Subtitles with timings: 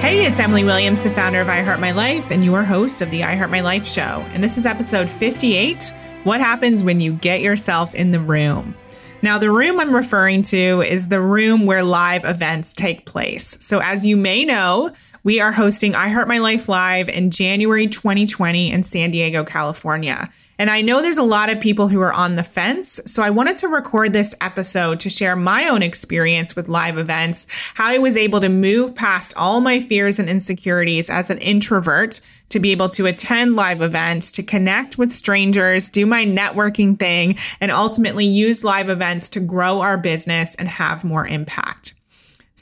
[0.00, 3.10] Hey, it's Emily Williams, the founder of I Heart My Life and your host of
[3.10, 4.24] the I Heart My Life show.
[4.30, 5.92] And this is episode 58
[6.24, 8.74] What Happens When You Get Yourself in the Room?
[9.20, 13.58] Now, the room I'm referring to is the room where live events take place.
[13.60, 14.90] So, as you may know,
[15.22, 20.30] we are hosting I Heart My Life Live in January 2020 in San Diego, California.
[20.58, 23.00] And I know there's a lot of people who are on the fence.
[23.06, 27.46] So I wanted to record this episode to share my own experience with live events,
[27.74, 32.20] how I was able to move past all my fears and insecurities as an introvert
[32.50, 37.38] to be able to attend live events, to connect with strangers, do my networking thing,
[37.60, 41.94] and ultimately use live events to grow our business and have more impact.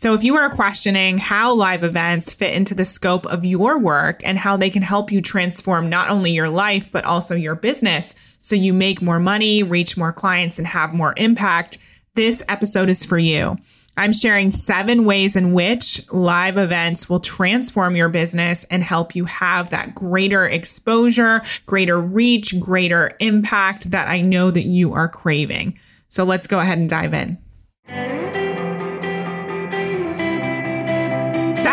[0.01, 4.21] So, if you are questioning how live events fit into the scope of your work
[4.25, 8.15] and how they can help you transform not only your life, but also your business
[8.41, 11.79] so you make more money, reach more clients, and have more impact,
[12.15, 13.57] this episode is for you.
[13.97, 19.25] I'm sharing seven ways in which live events will transform your business and help you
[19.25, 25.77] have that greater exposure, greater reach, greater impact that I know that you are craving.
[26.09, 28.38] So, let's go ahead and dive in.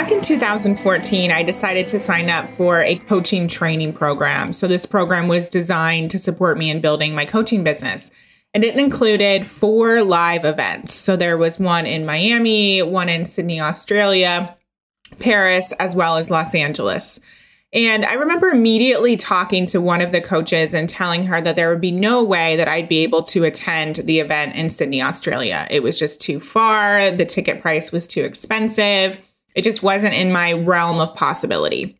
[0.06, 4.54] Back in 2014, I decided to sign up for a coaching training program.
[4.54, 8.12] So, this program was designed to support me in building my coaching business.
[8.54, 10.94] And it included four live events.
[10.94, 14.56] So, there was one in Miami, one in Sydney, Australia,
[15.18, 17.20] Paris, as well as Los Angeles.
[17.74, 21.72] And I remember immediately talking to one of the coaches and telling her that there
[21.72, 25.66] would be no way that I'd be able to attend the event in Sydney, Australia.
[25.72, 29.20] It was just too far, the ticket price was too expensive
[29.56, 31.98] it just wasn't in my realm of possibility.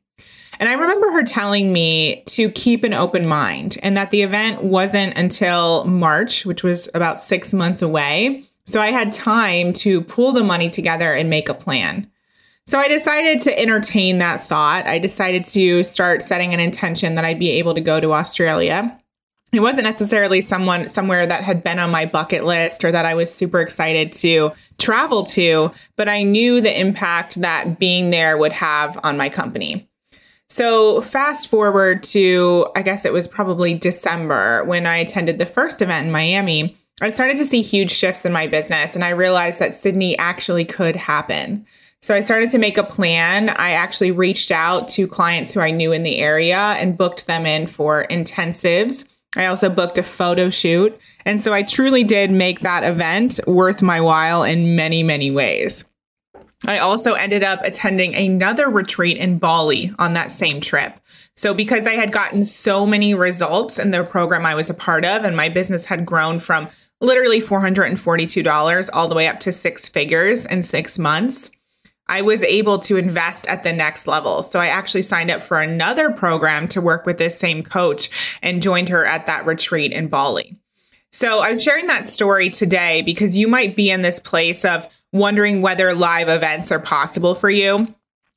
[0.60, 4.64] And I remember her telling me to keep an open mind and that the event
[4.64, 8.44] wasn't until March, which was about six months away.
[8.66, 12.10] So I had time to pull the money together and make a plan.
[12.66, 14.88] So I decided to entertain that thought.
[14.88, 19.00] I decided to start setting an intention that I'd be able to go to Australia
[19.56, 23.14] it wasn't necessarily someone somewhere that had been on my bucket list or that I
[23.14, 28.52] was super excited to travel to, but I knew the impact that being there would
[28.52, 29.88] have on my company.
[30.50, 35.82] So, fast forward to, I guess it was probably December when I attended the first
[35.82, 36.78] event in Miami.
[37.02, 40.66] I started to see huge shifts in my business, and I realized that Sydney actually
[40.66, 41.66] could happen.
[42.02, 43.50] So, I started to make a plan.
[43.50, 47.46] I actually reached out to clients who I knew in the area and booked them
[47.46, 50.98] in for intensives I also booked a photo shoot.
[51.26, 55.86] And so I truly did make that event worth my while in many, many ways.
[56.66, 60.94] I also ended up attending another retreat in Bali on that same trip.
[61.36, 65.04] So, because I had gotten so many results in the program I was a part
[65.04, 66.70] of, and my business had grown from
[67.02, 71.52] literally $442 all the way up to six figures in six months,
[72.08, 74.44] I was able to invest at the next level.
[74.44, 78.10] So I actually signed up for another program to work with this same coach
[78.42, 80.58] and joined her at that retreat in Bali.
[81.12, 85.62] So I'm sharing that story today because you might be in this place of wondering
[85.62, 87.94] whether live events are possible for you.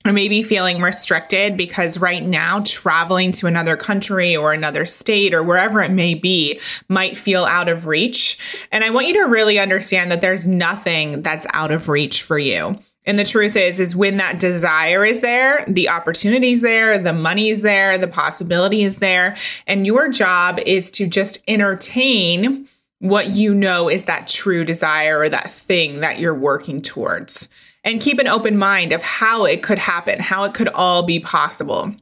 [0.07, 5.43] Or maybe feeling restricted because right now traveling to another country or another state or
[5.43, 8.39] wherever it may be might feel out of reach.
[8.71, 12.39] And I want you to really understand that there's nothing that's out of reach for
[12.39, 12.79] you.
[13.09, 17.15] And the truth is, is when that desire is there, the opportunity is there, the
[17.15, 19.35] money is there, the possibility is there.
[19.67, 25.31] And your job is to just entertain what you know is that true desire or
[25.31, 27.49] that thing that you're working towards.
[27.83, 31.19] And keep an open mind of how it could happen, how it could all be
[31.19, 31.95] possible.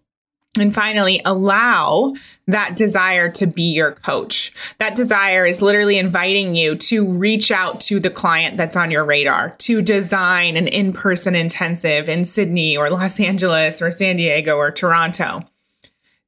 [0.57, 2.15] And finally, allow
[2.47, 4.53] that desire to be your coach.
[4.79, 9.05] That desire is literally inviting you to reach out to the client that's on your
[9.05, 14.57] radar, to design an in person intensive in Sydney or Los Angeles or San Diego
[14.57, 15.45] or Toronto,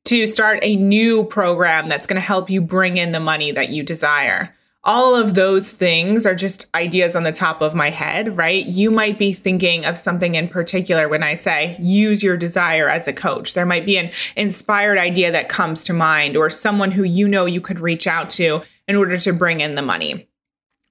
[0.05, 3.71] to start a new program that's going to help you bring in the money that
[3.71, 4.55] you desire
[4.89, 8.65] all of those things are just ideas on the top of my head, right?
[8.65, 13.07] You might be thinking of something in particular when I say use your desire as
[13.07, 13.53] a coach.
[13.53, 17.45] There might be an inspired idea that comes to mind or someone who you know
[17.45, 20.27] you could reach out to in order to bring in the money.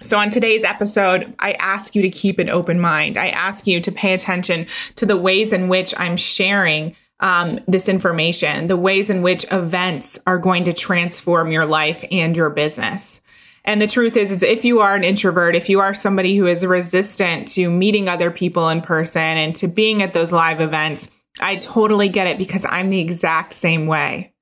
[0.03, 3.17] So, on today's episode, I ask you to keep an open mind.
[3.17, 4.67] I ask you to pay attention
[4.97, 10.19] to the ways in which I'm sharing um, this information, the ways in which events
[10.27, 13.21] are going to transform your life and your business.
[13.67, 16.47] And the truth is, is if you are an introvert, if you are somebody who
[16.47, 21.11] is resistant to meeting other people in person and to being at those live events,
[21.41, 24.33] I totally get it because I'm the exact same way.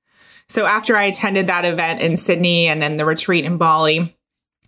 [0.48, 4.16] So after I attended that event in Sydney and then the retreat in Bali,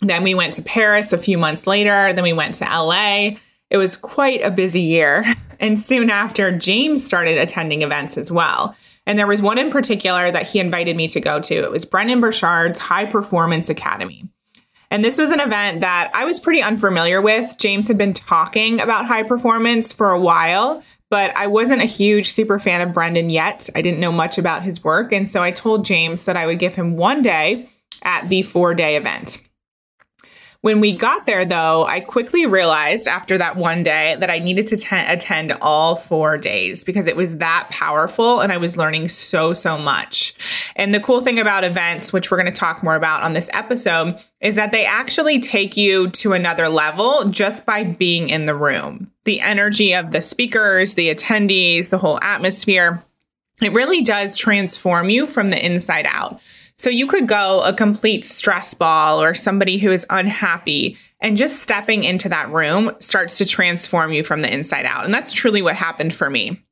[0.00, 3.36] then we went to Paris a few months later, then we went to LA.
[3.70, 5.24] It was quite a busy year.
[5.60, 8.76] And soon after, James started attending events as well.
[9.06, 11.54] And there was one in particular that he invited me to go to.
[11.56, 14.28] It was Brendon Burchard's High Performance Academy.
[14.90, 17.58] And this was an event that I was pretty unfamiliar with.
[17.58, 22.30] James had been talking about high performance for a while, but I wasn't a huge
[22.30, 23.68] super fan of Brendon yet.
[23.74, 25.12] I didn't know much about his work.
[25.12, 27.68] And so I told James that I would give him one day
[28.02, 29.42] at the four day event.
[30.60, 34.66] When we got there, though, I quickly realized after that one day that I needed
[34.66, 39.52] to attend all four days because it was that powerful and I was learning so,
[39.52, 40.34] so much.
[40.74, 43.48] And the cool thing about events, which we're going to talk more about on this
[43.52, 48.54] episode, is that they actually take you to another level just by being in the
[48.56, 49.12] room.
[49.26, 53.04] The energy of the speakers, the attendees, the whole atmosphere,
[53.62, 56.40] it really does transform you from the inside out.
[56.78, 61.60] So you could go a complete stress ball or somebody who is unhappy, and just
[61.60, 65.04] stepping into that room starts to transform you from the inside out.
[65.04, 66.62] And that's truly what happened for me.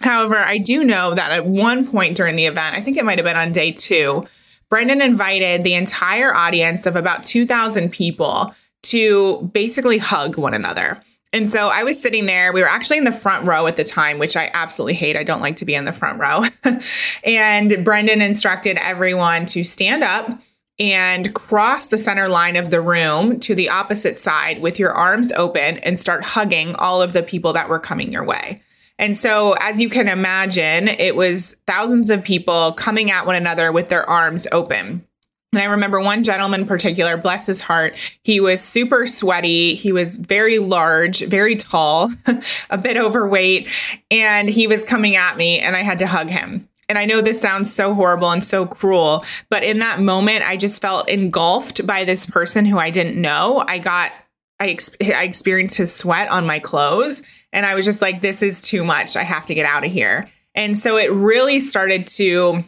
[0.00, 3.18] However, I do know that at one point during the event, I think it might
[3.18, 4.26] have been on day two,
[4.70, 8.54] Brendon invited the entire audience of about 2,000 people
[8.84, 11.02] to basically hug one another.
[11.32, 12.52] And so I was sitting there.
[12.52, 15.16] We were actually in the front row at the time, which I absolutely hate.
[15.16, 16.42] I don't like to be in the front row.
[17.24, 20.40] and Brendon instructed everyone to stand up
[20.80, 25.30] and cross the center line of the room to the opposite side with your arms
[25.32, 28.60] open and start hugging all of the people that were coming your way.
[28.98, 33.72] And so, as you can imagine, it was thousands of people coming at one another
[33.72, 35.06] with their arms open.
[35.52, 39.74] And I remember one gentleman in particular, bless his heart, he was super sweaty.
[39.74, 42.12] He was very large, very tall,
[42.70, 43.68] a bit overweight,
[44.12, 46.68] and he was coming at me, and I had to hug him.
[46.88, 50.56] And I know this sounds so horrible and so cruel, but in that moment, I
[50.56, 53.64] just felt engulfed by this person who I didn't know.
[53.66, 54.12] I got,
[54.60, 58.42] I, ex- I experienced his sweat on my clothes, and I was just like, this
[58.42, 59.16] is too much.
[59.16, 60.28] I have to get out of here.
[60.54, 62.64] And so it really started to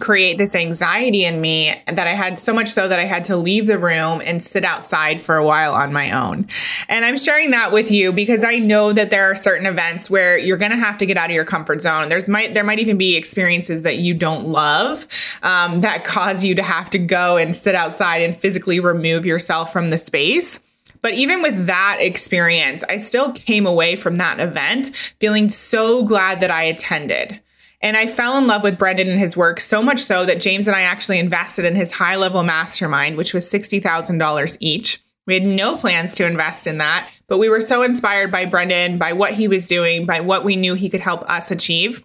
[0.00, 3.36] create this anxiety in me that I had so much so that I had to
[3.36, 6.48] leave the room and sit outside for a while on my own.
[6.88, 10.36] And I'm sharing that with you because I know that there are certain events where
[10.36, 12.08] you're going to have to get out of your comfort zone.
[12.08, 15.06] There's might there might even be experiences that you don't love
[15.42, 19.72] um, that cause you to have to go and sit outside and physically remove yourself
[19.72, 20.58] from the space.
[21.02, 24.88] But even with that experience, I still came away from that event
[25.20, 27.40] feeling so glad that I attended.
[27.84, 30.66] And I fell in love with Brendon and his work so much so that James
[30.66, 35.02] and I actually invested in his high level mastermind, which was $60,000 each.
[35.26, 38.96] We had no plans to invest in that, but we were so inspired by Brendon,
[38.96, 42.02] by what he was doing, by what we knew he could help us achieve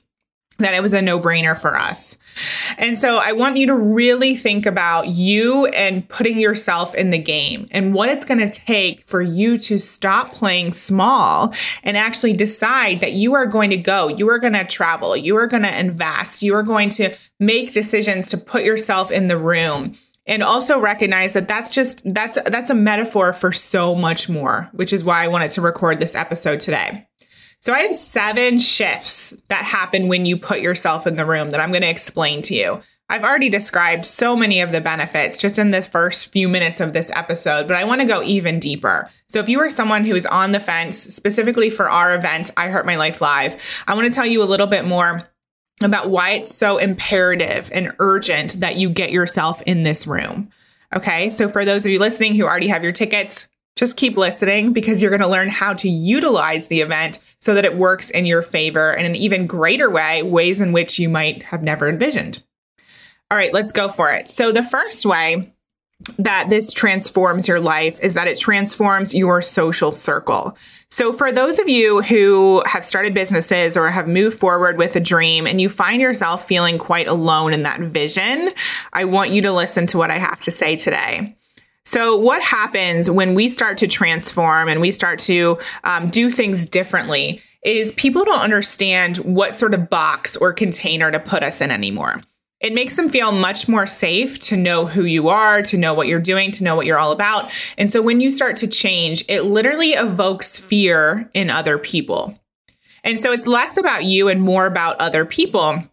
[0.60, 2.18] that it was a no brainer for us.
[2.78, 7.18] And so I want you to really think about you and putting yourself in the
[7.18, 11.54] game and what it's going to take for you to stop playing small
[11.84, 15.36] and actually decide that you are going to go, you are going to travel, you
[15.38, 19.38] are going to invest, you are going to make decisions to put yourself in the
[19.38, 19.94] room
[20.26, 24.94] and also recognize that that's just that's that's a metaphor for so much more which
[24.94, 27.09] is why I wanted to record this episode today.
[27.62, 31.60] So I have seven shifts that happen when you put yourself in the room that
[31.60, 32.82] I'm going to explain to you.
[33.10, 36.94] I've already described so many of the benefits just in this first few minutes of
[36.94, 39.10] this episode, but I want to go even deeper.
[39.28, 42.70] So, if you are someone who is on the fence, specifically for our event, I
[42.70, 45.28] Heart My Life Live, I want to tell you a little bit more
[45.82, 50.50] about why it's so imperative and urgent that you get yourself in this room.
[50.96, 54.74] Okay, so for those of you listening who already have your tickets, just keep listening
[54.74, 58.26] because you're going to learn how to utilize the event so that it works in
[58.26, 62.44] your favor in an even greater way, ways in which you might have never envisioned.
[63.32, 64.28] All right, let's go for it.
[64.28, 65.54] So, the first way
[66.18, 70.58] that this transforms your life is that it transforms your social circle.
[70.90, 75.00] So, for those of you who have started businesses or have moved forward with a
[75.00, 78.52] dream and you find yourself feeling quite alone in that vision,
[78.94, 81.36] I want you to listen to what I have to say today.
[81.86, 86.66] So, what happens when we start to transform and we start to um, do things
[86.66, 91.72] differently is people don't understand what sort of box or container to put us in
[91.72, 92.22] anymore.
[92.62, 96.08] It makes them feel much more safe to know who you are, to know what
[96.08, 97.52] you're doing, to know what you're all about.
[97.78, 102.38] And so when you start to change, it literally evokes fear in other people.
[103.04, 105.84] And so it's less about you and more about other people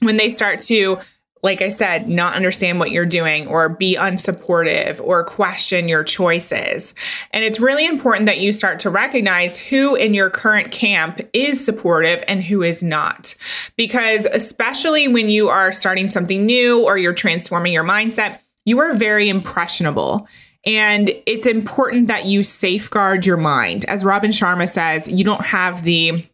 [0.00, 0.98] when they start to
[1.44, 6.94] like I said, not understand what you're doing or be unsupportive or question your choices.
[7.32, 11.62] And it's really important that you start to recognize who in your current camp is
[11.62, 13.36] supportive and who is not.
[13.76, 18.94] Because especially when you are starting something new or you're transforming your mindset, you are
[18.94, 20.26] very impressionable.
[20.64, 23.84] And it's important that you safeguard your mind.
[23.84, 26.24] As Robin Sharma says, you don't have the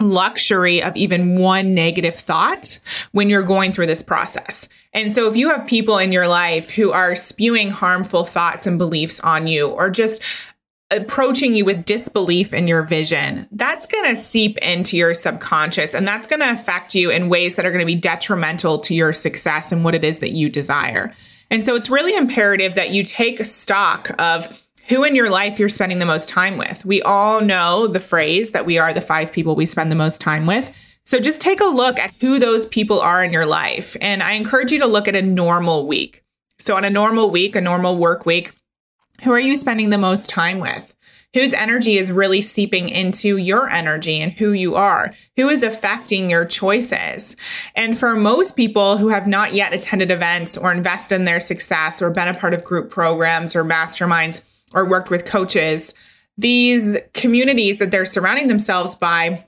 [0.00, 2.78] luxury of even one negative thought
[3.12, 4.68] when you're going through this process.
[4.92, 8.78] And so if you have people in your life who are spewing harmful thoughts and
[8.78, 10.22] beliefs on you or just
[10.90, 16.06] approaching you with disbelief in your vision, that's going to seep into your subconscious and
[16.06, 19.12] that's going to affect you in ways that are going to be detrimental to your
[19.12, 21.14] success and what it is that you desire.
[21.50, 25.68] And so it's really imperative that you take stock of who in your life you're
[25.68, 26.84] spending the most time with.
[26.84, 30.20] We all know the phrase that we are the five people we spend the most
[30.20, 30.68] time with.
[31.04, 33.96] So just take a look at who those people are in your life.
[34.00, 36.24] And I encourage you to look at a normal week.
[36.58, 38.52] So, on a normal week, a normal work week,
[39.22, 40.94] who are you spending the most time with?
[41.32, 45.14] Whose energy is really seeping into your energy and who you are?
[45.36, 47.36] Who is affecting your choices?
[47.76, 52.02] And for most people who have not yet attended events or invested in their success
[52.02, 54.42] or been a part of group programs or masterminds,
[54.74, 55.94] or worked with coaches,
[56.38, 59.44] these communities that they're surrounding themselves by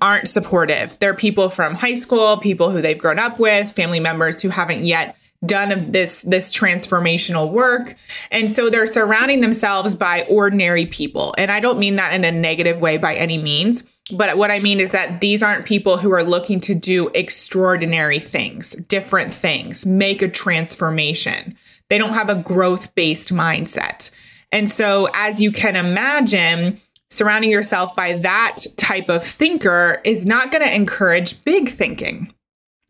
[0.00, 0.98] aren't supportive.
[0.98, 4.84] They're people from high school, people who they've grown up with, family members who haven't
[4.84, 7.96] yet done this this transformational work.
[8.30, 11.34] And so they're surrounding themselves by ordinary people.
[11.38, 14.58] And i don't mean that in a negative way by any means but what i
[14.58, 19.86] mean is that these aren't people who are looking to do extraordinary things different things
[19.86, 21.56] make a transformation.
[21.88, 24.10] They don't have a growth based mindset
[24.52, 26.78] and so, as you can imagine,
[27.08, 32.32] surrounding yourself by that type of thinker is not going to encourage big thinking.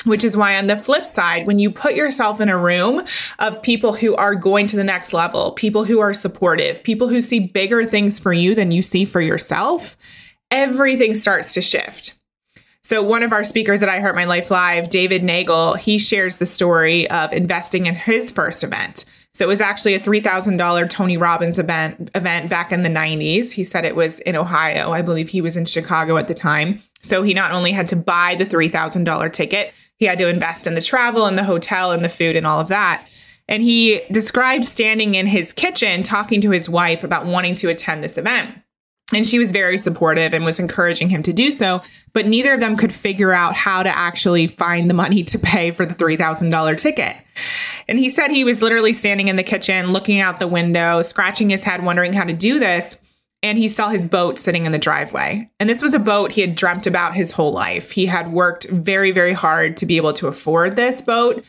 [0.04, 3.02] Which is why, on the flip side, when you put yourself in a room
[3.38, 7.20] of people who are going to the next level, people who are supportive, people who
[7.20, 9.98] see bigger things for you than you see for yourself,
[10.50, 12.18] everything starts to shift.
[12.82, 16.38] So, one of our speakers at I Heart My Life Live, David Neagle, he shares
[16.38, 19.04] the story of investing in his first event.
[19.32, 23.52] So it was actually a $3,000 Tony Robbins event event back in the 90s.
[23.52, 24.92] He said it was in Ohio.
[24.92, 26.80] I believe he was in Chicago at the time.
[27.00, 30.74] So he not only had to buy the $3,000 ticket, he had to invest in
[30.74, 33.06] the travel and the hotel and the food and all of that.
[33.48, 38.02] And he described standing in his kitchen talking to his wife about wanting to attend
[38.02, 38.50] this event.
[39.12, 41.82] And she was very supportive and was encouraging him to do so.
[42.12, 45.70] But neither of them could figure out how to actually find the money to pay
[45.70, 47.16] for the $3,000 ticket.
[47.88, 51.50] And he said he was literally standing in the kitchen, looking out the window, scratching
[51.50, 52.98] his head, wondering how to do this.
[53.42, 55.50] And he saw his boat sitting in the driveway.
[55.58, 57.90] And this was a boat he had dreamt about his whole life.
[57.90, 61.42] He had worked very, very hard to be able to afford this boat.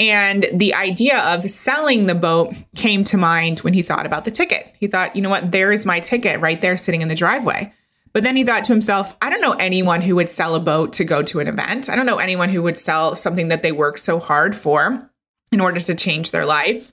[0.00, 4.30] And the idea of selling the boat came to mind when he thought about the
[4.30, 4.74] ticket.
[4.78, 7.72] He thought, you know what, there's my ticket right there sitting in the driveway.
[8.14, 10.94] But then he thought to himself, I don't know anyone who would sell a boat
[10.94, 11.90] to go to an event.
[11.90, 15.08] I don't know anyone who would sell something that they work so hard for
[15.52, 16.92] in order to change their life.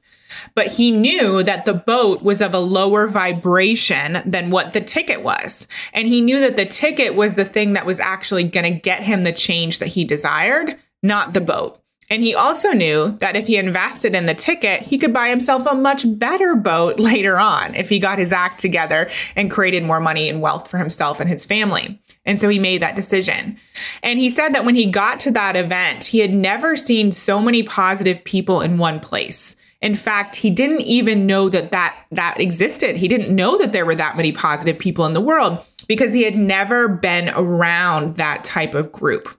[0.53, 5.23] But he knew that the boat was of a lower vibration than what the ticket
[5.23, 5.67] was.
[5.93, 9.01] And he knew that the ticket was the thing that was actually going to get
[9.01, 11.81] him the change that he desired, not the boat.
[12.09, 15.65] And he also knew that if he invested in the ticket, he could buy himself
[15.65, 19.99] a much better boat later on if he got his act together and created more
[19.99, 21.99] money and wealth for himself and his family.
[22.25, 23.57] And so he made that decision.
[24.03, 27.41] And he said that when he got to that event, he had never seen so
[27.41, 29.55] many positive people in one place.
[29.81, 32.97] In fact, he didn't even know that that, that existed.
[32.97, 36.23] He didn't know that there were that many positive people in the world because he
[36.23, 39.29] had never been around that type of group.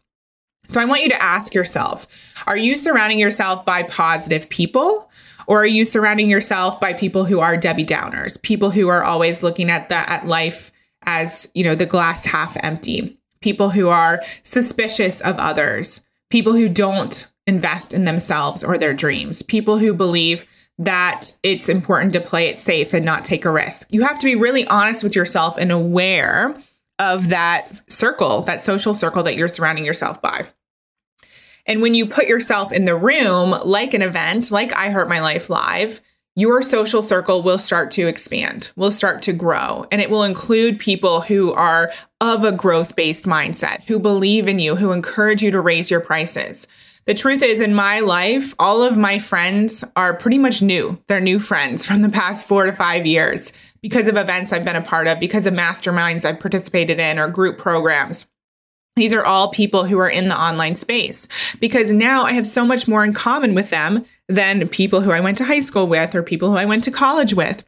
[0.69, 2.07] So I want you to ask yourself
[2.47, 5.11] are you surrounding yourself by positive people?
[5.47, 9.43] Or are you surrounding yourself by people who are Debbie Downers, people who are always
[9.43, 10.71] looking at that at life
[11.05, 16.69] as, you know, the glass half empty, people who are suspicious of others, people who
[16.69, 20.45] don't invest in themselves or their dreams, people who believe
[20.79, 23.89] that it's important to play it safe and not take a risk.
[23.91, 26.55] You have to be really honest with yourself and aware
[26.99, 30.47] of that circle, that social circle that you're surrounding yourself by.
[31.69, 35.21] And when you put yourself in the room, like an event, like I Heart My
[35.21, 36.01] Life Live,
[36.35, 39.87] your social circle will start to expand, will start to grow.
[39.93, 44.59] And it will include people who are of a growth based mindset, who believe in
[44.59, 46.67] you, who encourage you to raise your prices.
[47.05, 50.99] The truth is, in my life, all of my friends are pretty much new.
[51.07, 54.77] They're new friends from the past four to five years because of events I've been
[54.77, 58.27] a part of, because of masterminds I've participated in, or group programs.
[58.99, 61.29] These are all people who are in the online space
[61.61, 65.21] because now I have so much more in common with them than people who I
[65.21, 67.63] went to high school with or people who I went to college with.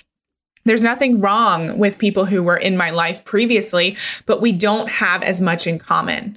[0.65, 3.97] There's nothing wrong with people who were in my life previously,
[4.27, 6.37] but we don't have as much in common.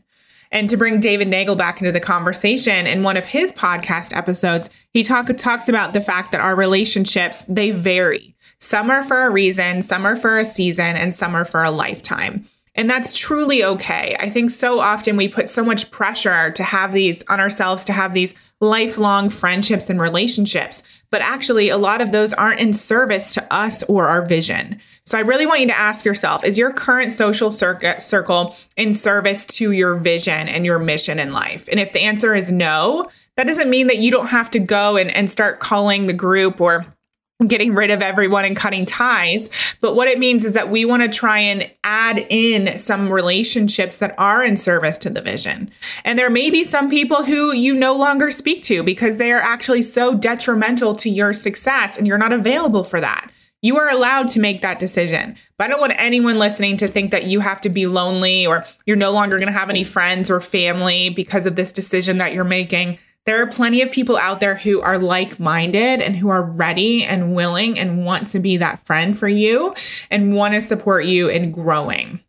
[0.52, 4.70] And to bring David Neagle back into the conversation, in one of his podcast episodes,
[4.92, 8.36] he talk, talks about the fact that our relationships, they vary.
[8.60, 11.72] Some are for a reason, some are for a season, and some are for a
[11.72, 12.46] lifetime.
[12.76, 14.16] And that's truly okay.
[14.20, 17.94] I think so often we put so much pressure to have these on ourselves, to
[17.94, 20.82] have these lifelong friendships and relationships.
[21.12, 24.80] But actually, a lot of those aren't in service to us or our vision.
[25.06, 29.46] So I really want you to ask yourself is your current social circle in service
[29.46, 31.68] to your vision and your mission in life?
[31.70, 34.98] And if the answer is no, that doesn't mean that you don't have to go
[34.98, 36.86] and, and start calling the group or
[37.48, 39.50] getting rid of everyone and cutting ties.
[39.82, 43.98] But what it means is that we want to try and add in some relationships
[43.98, 45.72] that are in service to the vision.
[46.04, 49.42] And there may be some people who you no longer speak to because they are
[49.42, 53.32] actually so detrimental to your success and you're not available for that.
[53.64, 55.38] You are allowed to make that decision.
[55.58, 58.66] But I don't want anyone listening to think that you have to be lonely or
[58.86, 62.34] you're no longer going to have any friends or family because of this decision that
[62.34, 63.00] you're making.
[63.26, 67.06] There are plenty of people out there who are like minded and who are ready
[67.06, 69.74] and willing and want to be that friend for you
[70.12, 72.20] and want to support you in growing.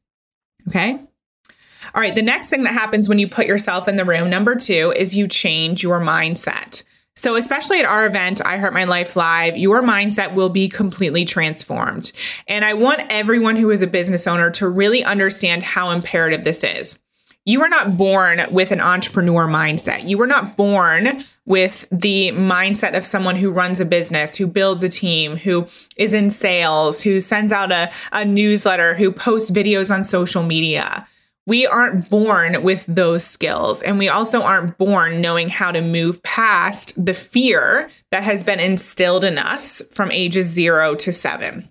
[0.68, 0.92] Okay.
[0.92, 2.14] All right.
[2.14, 5.16] The next thing that happens when you put yourself in the room, number two, is
[5.16, 6.82] you change your mindset.
[7.16, 11.24] So, especially at our event, I Heart My Life Live, your mindset will be completely
[11.24, 12.10] transformed.
[12.48, 16.64] And I want everyone who is a business owner to really understand how imperative this
[16.64, 16.98] is
[17.44, 20.08] you are not born with an entrepreneur mindset.
[20.08, 24.82] You were not born with the mindset of someone who runs a business, who builds
[24.82, 29.94] a team, who is in sales, who sends out a, a newsletter, who posts videos
[29.94, 31.06] on social media.
[31.46, 33.82] We aren't born with those skills.
[33.82, 38.60] And we also aren't born knowing how to move past the fear that has been
[38.60, 41.68] instilled in us from ages zero to seven.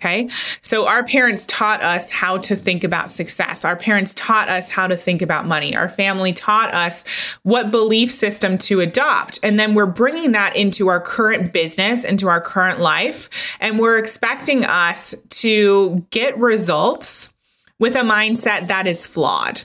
[0.00, 0.28] Okay.
[0.60, 3.64] So our parents taught us how to think about success.
[3.64, 5.74] Our parents taught us how to think about money.
[5.74, 7.04] Our family taught us
[7.42, 9.38] what belief system to adopt.
[9.42, 13.30] And then we're bringing that into our current business, into our current life.
[13.60, 17.30] And we're expecting us to get results
[17.78, 19.62] with a mindset that is flawed.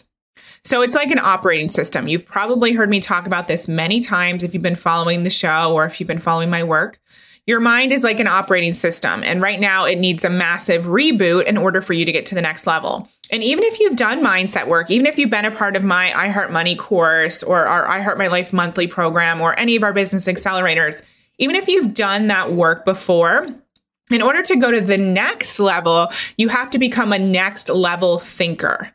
[0.64, 2.08] So it's like an operating system.
[2.08, 5.74] You've probably heard me talk about this many times if you've been following the show
[5.74, 7.00] or if you've been following my work.
[7.46, 11.46] Your mind is like an operating system, and right now it needs a massive reboot
[11.46, 13.10] in order for you to get to the next level.
[13.32, 16.18] And even if you've done mindset work, even if you've been a part of my
[16.18, 19.84] I Heart Money course or our I Heart My Life monthly program or any of
[19.84, 21.04] our business accelerators,
[21.38, 23.48] even if you've done that work before,
[24.12, 28.18] in order to go to the next level, you have to become a next level
[28.18, 28.92] thinker.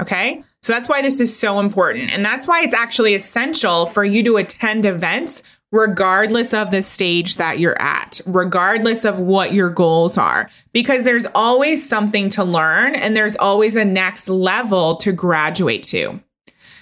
[0.00, 0.42] Okay.
[0.62, 2.12] So that's why this is so important.
[2.12, 7.36] And that's why it's actually essential for you to attend events regardless of the stage
[7.36, 12.94] that you're at, regardless of what your goals are, because there's always something to learn
[12.94, 16.20] and there's always a next level to graduate to.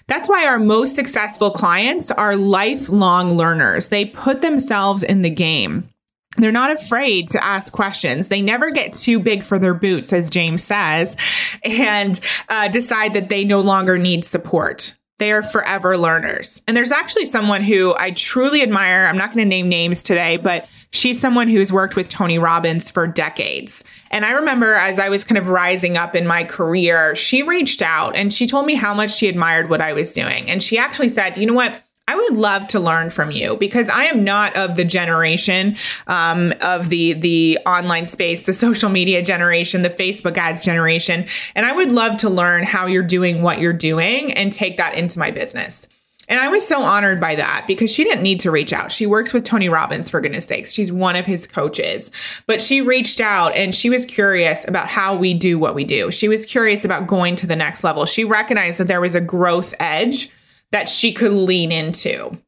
[0.08, 3.88] That's why our most successful clients are lifelong learners.
[3.88, 5.88] They put themselves in the game.
[6.36, 8.28] They're not afraid to ask questions.
[8.28, 11.16] They never get too big for their boots, as James says,
[11.64, 14.94] and uh, decide that they no longer need support.
[15.18, 16.60] They are forever learners.
[16.68, 19.06] And there's actually someone who I truly admire.
[19.06, 22.90] I'm not going to name names today, but she's someone who's worked with Tony Robbins
[22.90, 23.82] for decades.
[24.10, 27.80] And I remember as I was kind of rising up in my career, she reached
[27.80, 30.50] out and she told me how much she admired what I was doing.
[30.50, 31.82] And she actually said, you know what?
[32.08, 36.54] I would love to learn from you because I am not of the generation um,
[36.60, 41.72] of the the online space, the social media generation, the Facebook ads generation, and I
[41.72, 45.32] would love to learn how you're doing what you're doing and take that into my
[45.32, 45.88] business.
[46.28, 48.90] And I was so honored by that because she didn't need to reach out.
[48.90, 50.72] She works with Tony Robbins, for goodness sakes.
[50.72, 52.10] She's one of his coaches.
[52.46, 56.10] But she reached out and she was curious about how we do what we do.
[56.10, 58.06] She was curious about going to the next level.
[58.06, 60.32] She recognized that there was a growth edge
[60.72, 62.38] that she could lean into.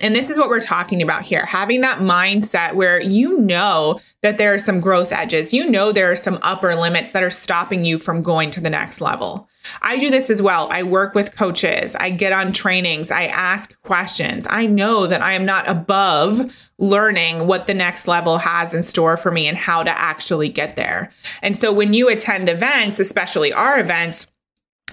[0.00, 4.38] And this is what we're talking about here having that mindset where you know that
[4.38, 7.84] there are some growth edges, you know, there are some upper limits that are stopping
[7.84, 9.48] you from going to the next level.
[9.80, 10.66] I do this as well.
[10.72, 14.46] I work with coaches, I get on trainings, I ask questions.
[14.50, 19.16] I know that I am not above learning what the next level has in store
[19.16, 21.12] for me and how to actually get there.
[21.42, 24.26] And so when you attend events, especially our events,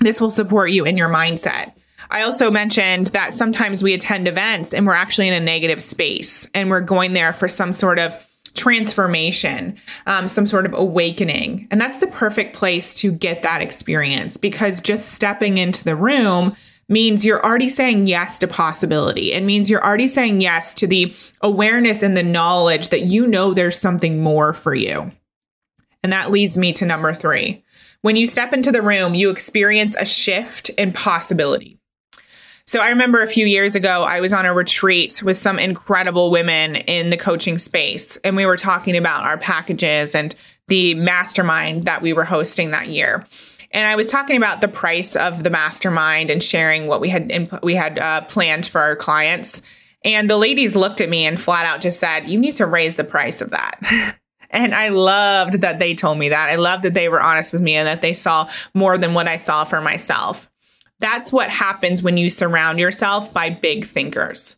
[0.01, 1.73] this will support you in your mindset.
[2.11, 6.49] I also mentioned that sometimes we attend events and we're actually in a negative space
[6.55, 11.67] and we're going there for some sort of transformation, um, some sort of awakening.
[11.69, 16.55] And that's the perfect place to get that experience because just stepping into the room
[16.87, 19.31] means you're already saying yes to possibility.
[19.31, 23.53] It means you're already saying yes to the awareness and the knowledge that you know
[23.53, 25.11] there's something more for you.
[26.01, 27.63] And that leads me to number three.
[28.01, 31.78] When you step into the room, you experience a shift in possibility.
[32.69, 36.29] So I remember a few years ago, I was on a retreat with some incredible
[36.29, 40.35] women in the coaching space, and we were talking about our packages and
[40.67, 43.25] the mastermind that we were hosting that year.
[43.71, 47.31] and I was talking about the price of the mastermind and sharing what we had
[47.31, 49.63] in, we had uh, planned for our clients.
[50.05, 52.93] And the ladies looked at me and flat out just said, "You need to raise
[52.93, 53.79] the price of that."
[54.51, 56.51] and I loved that they told me that.
[56.51, 59.27] I loved that they were honest with me and that they saw more than what
[59.27, 60.51] I saw for myself.
[60.99, 64.57] That's what happens when you surround yourself by big thinkers.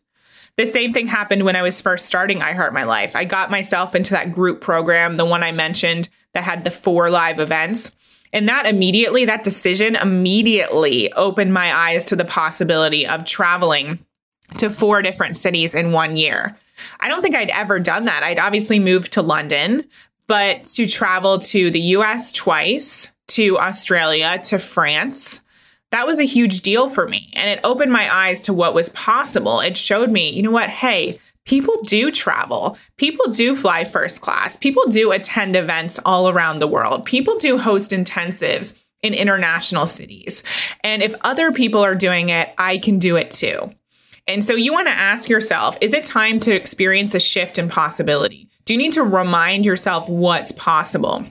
[0.58, 3.16] The same thing happened when I was first starting I Heart My Life.
[3.16, 7.10] I got myself into that group program, the one I mentioned that had the four
[7.10, 7.92] live events.
[8.34, 14.06] And that immediately, that decision immediately opened my eyes to the possibility of traveling
[14.58, 16.58] to four different cities in one year.
[17.00, 18.24] I don't think I'd ever done that.
[18.24, 19.86] I'd obviously moved to London,
[20.28, 25.42] but to travel to the US twice, to Australia, to France,
[25.92, 27.32] that was a huge deal for me.
[27.34, 29.60] And it opened my eyes to what was possible.
[29.60, 30.70] It showed me, you know what?
[30.70, 32.78] Hey, people do travel.
[32.98, 34.56] People do fly first class.
[34.56, 37.06] People do attend events all around the world.
[37.06, 40.44] People do host intensives in international cities.
[40.84, 43.74] And if other people are doing it, I can do it too.
[44.28, 47.68] And so you want to ask yourself is it time to experience a shift in
[47.68, 48.48] possibility?
[48.66, 51.26] Do you need to remind yourself what's possible?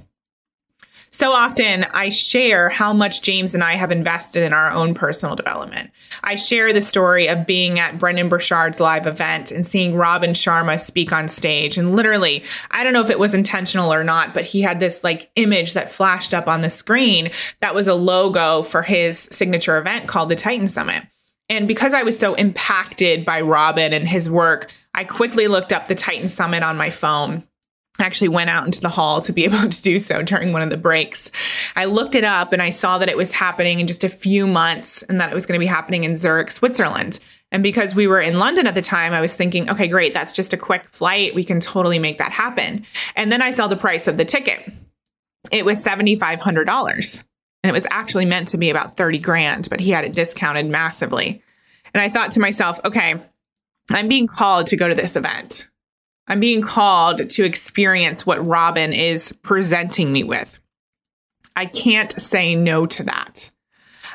[1.12, 5.35] So often I share how much James and I have invested in our own personal
[5.35, 5.90] development.
[6.23, 10.79] I share the story of being at Brendon Burchard's live event and seeing Robin Sharma
[10.79, 11.77] speak on stage.
[11.77, 15.03] And literally, I don't know if it was intentional or not, but he had this
[15.03, 19.79] like image that flashed up on the screen that was a logo for his signature
[19.79, 21.03] event called the Titan Summit.
[21.49, 25.88] And because I was so impacted by Robin and his work, I quickly looked up
[25.88, 27.42] the Titan Summit on my phone
[28.00, 30.70] actually went out into the hall to be able to do so during one of
[30.70, 31.30] the breaks.
[31.76, 34.46] I looked it up and I saw that it was happening in just a few
[34.46, 37.18] months and that it was going to be happening in Zurich, Switzerland.
[37.52, 40.32] And because we were in London at the time, I was thinking, okay, great, that's
[40.32, 41.34] just a quick flight.
[41.34, 42.86] We can totally make that happen.
[43.16, 44.72] And then I saw the price of the ticket.
[45.50, 47.24] It was $7,500.
[47.62, 50.66] And it was actually meant to be about 30 grand, but he had it discounted
[50.66, 51.42] massively.
[51.92, 53.16] And I thought to myself, okay,
[53.90, 55.69] I'm being called to go to this event.
[56.30, 60.60] I'm being called to experience what Robin is presenting me with.
[61.56, 63.50] I can't say no to that.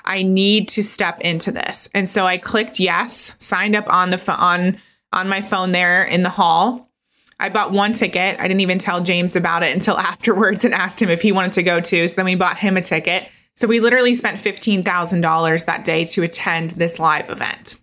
[0.05, 1.89] I need to step into this.
[1.93, 4.77] And so I clicked yes, signed up on the phone on
[5.11, 6.89] on my phone there in the hall.
[7.37, 8.39] I bought one ticket.
[8.39, 11.53] I didn't even tell James about it until afterwards and asked him if he wanted
[11.53, 12.07] to go too.
[12.07, 13.27] So then we bought him a ticket.
[13.55, 17.75] So we literally spent $15,000 that day to attend this live event.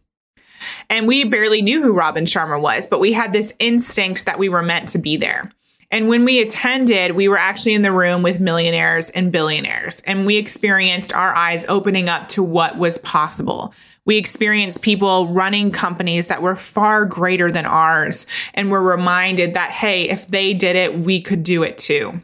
[0.93, 4.51] And we barely knew who Robin Sharma was, but we had this instinct that we
[4.51, 5.51] were meant to be there.
[5.91, 10.27] And when we attended, we were actually in the room with millionaires and billionaires, and
[10.27, 13.73] we experienced our eyes opening up to what was possible.
[14.05, 19.71] We experienced people running companies that were far greater than ours, and were reminded that,
[19.71, 22.21] hey, if they did it, we could do it too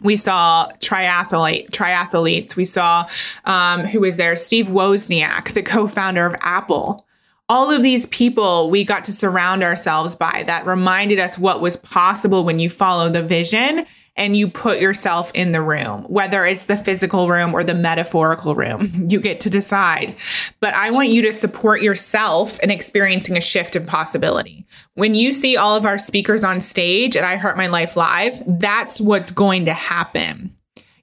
[0.00, 2.54] we saw triathlete triathletes.
[2.54, 3.08] We saw
[3.44, 7.04] um, who was there, Steve Wozniak, the co-founder of Apple
[7.48, 11.76] all of these people we got to surround ourselves by that reminded us what was
[11.76, 13.86] possible when you follow the vision
[14.18, 18.54] and you put yourself in the room, whether it's the physical room or the metaphorical
[18.54, 18.90] room.
[19.08, 20.16] You get to decide.
[20.60, 24.66] But I want you to support yourself in experiencing a shift in possibility.
[24.94, 28.42] When you see all of our speakers on stage at I Heart My Life Live,
[28.46, 30.54] that's what's going to happen.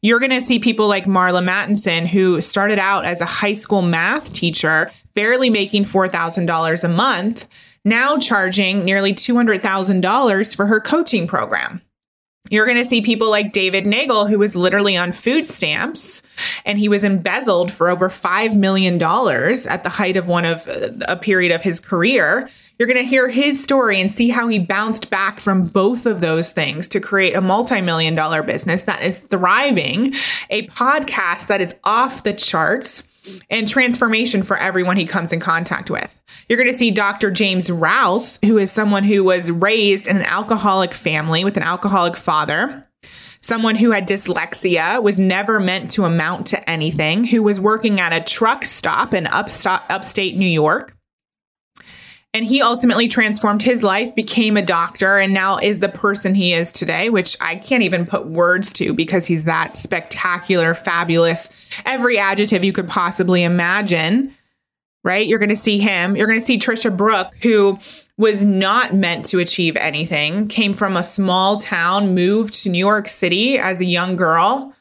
[0.02, 3.82] You're going to see people like Marla Mattinson, who started out as a high school
[3.82, 7.48] math teacher, barely making $4,000 a month,
[7.84, 11.82] now charging nearly $200,000 for her coaching program.
[12.50, 16.22] You're going to see people like David Neagle, who was literally on food stamps
[16.64, 20.90] and he was embezzled for over $5 million at the height of one of uh,
[21.08, 22.48] a period of his career.
[22.78, 26.22] You're going to hear his story and see how he bounced back from both of
[26.22, 30.14] those things to create a multi million dollar business that is thriving,
[30.52, 33.04] a podcast that is off the charts
[33.50, 36.22] and transformation for everyone he comes in contact with.
[36.48, 37.32] You're going to see Dr.
[37.32, 42.16] James Rouse, who is someone who was raised in an alcoholic family with an alcoholic
[42.16, 42.88] father,
[43.42, 48.14] someone who had dyslexia, was never meant to amount to anything, who was working at
[48.14, 50.95] a truck stop in upstate New York
[52.36, 56.52] and he ultimately transformed his life, became a doctor, and now is the person he
[56.52, 61.50] is today, which I can't even put words to because he's that spectacular, fabulous,
[61.86, 64.36] every adjective you could possibly imagine.
[65.02, 65.26] Right?
[65.26, 66.18] You're going to see him.
[66.18, 67.78] You're going to see Tricia Brouk, who
[68.18, 73.08] was not meant to achieve anything, came from a small town, moved to New York
[73.08, 74.74] City as a young girl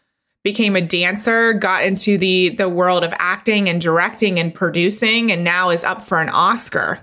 [0.43, 5.43] became a dancer, got into the the world of acting and directing and producing and
[5.43, 7.01] now is up for an Oscar.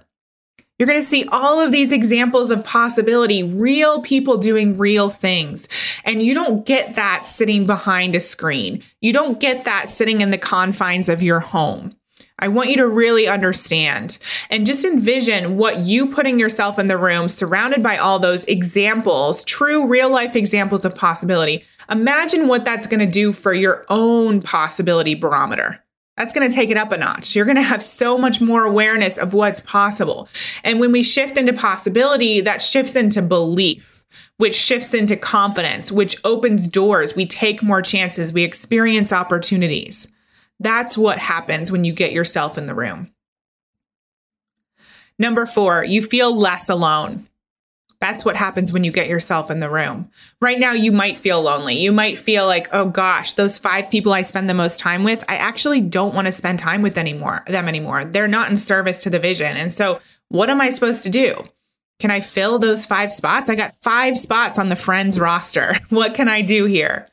[0.81, 5.67] You're going to see all of these examples of possibility, real people doing real things.
[6.05, 8.81] And you don't get that sitting behind a screen.
[8.99, 11.91] You don't get that sitting in the confines of your home.
[12.39, 14.17] I want you to really understand
[14.49, 19.43] and just envision what you putting yourself in the room surrounded by all those examples,
[19.43, 21.63] true real life examples of possibility.
[21.91, 25.83] Imagine what that's going to do for your own possibility barometer.
[26.17, 27.35] That's going to take it up a notch.
[27.35, 30.27] You're going to have so much more awareness of what's possible.
[30.63, 34.03] And when we shift into possibility, that shifts into belief,
[34.37, 37.15] which shifts into confidence, which opens doors.
[37.15, 40.09] We take more chances, we experience opportunities.
[40.59, 43.11] That's what happens when you get yourself in the room.
[45.17, 47.27] Number four, you feel less alone.
[48.01, 50.09] That's what happens when you get yourself in the room.
[50.41, 51.77] Right now, you might feel lonely.
[51.77, 55.23] You might feel like, oh gosh, those five people I spend the most time with,
[55.29, 58.03] I actually don't want to spend time with anymore, them anymore.
[58.03, 59.55] They're not in service to the vision.
[59.55, 61.47] And so, what am I supposed to do?
[61.99, 63.47] Can I fill those five spots?
[63.47, 65.77] I got five spots on the friends roster.
[65.89, 67.07] what can I do here?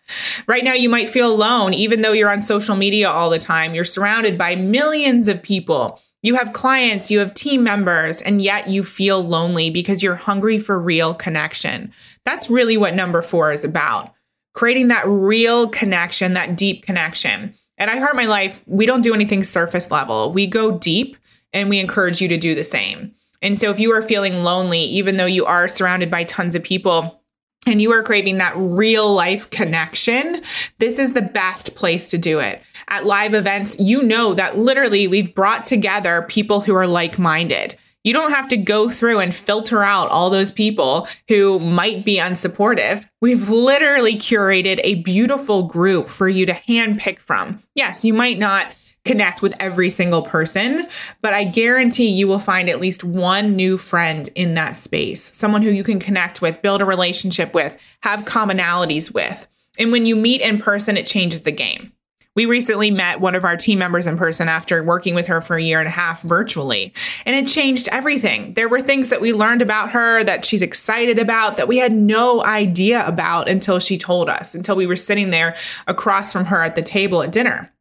[0.46, 3.74] Right now, you might feel alone, even though you're on social media all the time.
[3.74, 6.00] You're surrounded by millions of people.
[6.22, 10.58] You have clients, you have team members, and yet you feel lonely because you're hungry
[10.58, 11.92] for real connection.
[12.24, 14.14] That's really what number four is about
[14.54, 17.54] creating that real connection, that deep connection.
[17.78, 21.16] At I Heart My Life, we don't do anything surface level, we go deep
[21.52, 23.14] and we encourage you to do the same.
[23.40, 26.64] And so if you are feeling lonely, even though you are surrounded by tons of
[26.64, 27.17] people,
[27.66, 30.42] and you are craving that real life connection,
[30.78, 32.62] this is the best place to do it.
[32.88, 37.76] At live events, you know that literally we've brought together people who are like minded.
[38.04, 42.16] You don't have to go through and filter out all those people who might be
[42.16, 43.06] unsupportive.
[43.20, 47.60] We've literally curated a beautiful group for you to handpick from.
[47.74, 48.68] Yes, you might not
[49.08, 50.86] connect with every single person,
[51.22, 55.62] but I guarantee you will find at least one new friend in that space, someone
[55.62, 59.46] who you can connect with, build a relationship with, have commonalities with.
[59.78, 61.92] And when you meet in person, it changes the game.
[62.34, 65.56] We recently met one of our team members in person after working with her for
[65.56, 66.92] a year and a half virtually,
[67.26, 68.54] and it changed everything.
[68.54, 71.96] There were things that we learned about her that she's excited about that we had
[71.96, 75.56] no idea about until she told us, until we were sitting there
[75.88, 77.72] across from her at the table at dinner.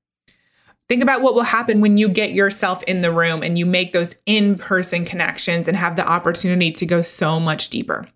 [0.89, 3.91] Think about what will happen when you get yourself in the room and you make
[3.91, 8.07] those in person connections and have the opportunity to go so much deeper.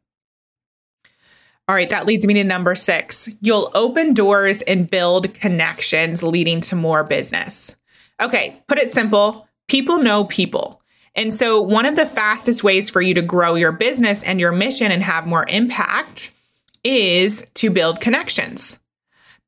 [1.68, 3.30] All right, that leads me to number six.
[3.42, 7.76] You'll open doors and build connections leading to more business.
[8.22, 10.82] Okay, put it simple people know people.
[11.16, 14.52] And so, one of the fastest ways for you to grow your business and your
[14.52, 16.34] mission and have more impact
[16.84, 18.80] is to build connections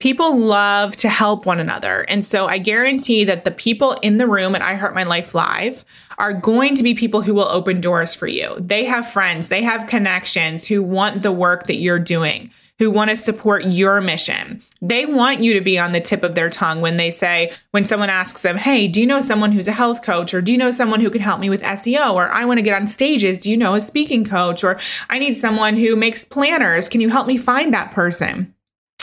[0.04, 2.02] people love to help one another.
[2.10, 5.34] And so I guarantee that the people in the room at I Heart My Life
[5.34, 5.86] Live
[6.18, 8.54] are going to be people who will open doors for you.
[8.60, 13.12] They have friends, they have connections who want the work that you're doing, who want
[13.12, 14.62] to support your mission.
[14.82, 17.86] They want you to be on the tip of their tongue when they say, when
[17.86, 20.34] someone asks them, Hey, do you know someone who's a health coach?
[20.34, 22.14] Or do you know someone who can help me with SEO?
[22.14, 23.40] Or I want to get on stages.
[23.40, 24.66] Do you know a speaking coach?
[24.66, 24.78] Or
[25.10, 26.90] I need someone who makes planners.
[26.90, 28.53] Can you help me find that person?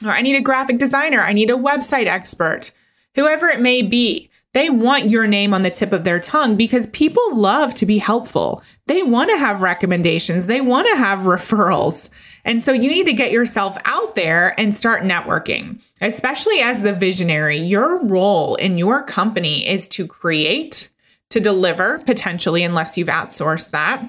[0.04, 2.72] Or I need a graphic designer, I need a website expert,
[3.14, 4.30] whoever it may be.
[4.52, 7.98] They want your name on the tip of their tongue because people love to be
[7.98, 8.64] helpful.
[8.86, 12.10] They want to have recommendations, they want to have referrals.
[12.44, 16.92] And so you need to get yourself out there and start networking, especially as the
[16.92, 17.58] visionary.
[17.58, 20.88] Your role in your company is to create,
[21.28, 24.04] to deliver, potentially, unless you've outsourced that,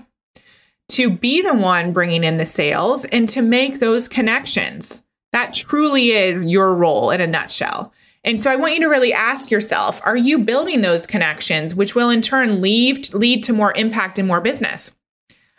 [0.90, 5.04] to be the one bringing in the sales, and to make those connections.
[5.32, 7.94] That truly is your role in a nutshell.
[8.24, 11.96] And so I want you to really ask yourself are you building those connections, which
[11.96, 14.92] will in turn lead, lead to more impact and more business?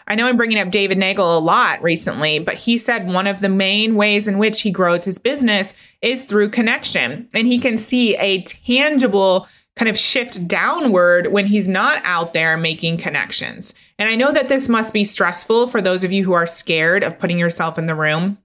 [0.06, 3.40] I know I'm bringing up David Neagle a lot recently, but he said one of
[3.40, 7.28] the main ways in which he grows his business is through connection.
[7.32, 12.56] And he can see a tangible kind of shift downward when he's not out there
[12.56, 13.74] making connections.
[13.98, 17.02] And I know that this must be stressful for those of you who are scared
[17.02, 18.38] of putting yourself in the room